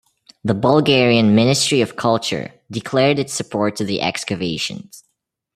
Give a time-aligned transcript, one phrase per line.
[0.43, 5.03] The Bulgarian Ministry of Culture declared its support to the excavations.